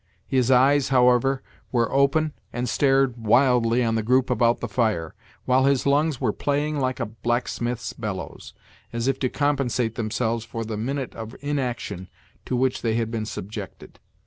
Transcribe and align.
His 0.25 0.49
eyes, 0.49 0.89
however, 0.89 1.43
were 1.71 1.93
open, 1.93 2.33
and 2.51 2.67
stared 2.67 3.17
wildly 3.17 3.83
on 3.83 3.93
the 3.93 4.01
group 4.01 4.31
about 4.31 4.59
the 4.59 4.67
fire, 4.67 5.13
while 5.45 5.65
his 5.65 5.85
lungs 5.85 6.19
were 6.19 6.33
playing 6.33 6.79
like 6.79 6.99
a 6.99 7.05
blacksmith's 7.05 7.93
bellows, 7.93 8.55
as 8.91 9.07
if 9.07 9.19
to 9.19 9.29
compensate 9.29 9.93
themselves 9.93 10.43
for 10.43 10.65
the 10.65 10.75
minute 10.75 11.13
of 11.13 11.35
inaction 11.41 12.07
to 12.47 12.55
which 12.55 12.81
they 12.81 12.95
had 12.95 13.11
been 13.11 13.27
subjected. 13.27 13.99